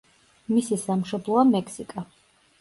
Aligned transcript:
მისი 0.53 0.77
სამშობლოა 0.83 1.45
მექსიკა. 1.51 2.05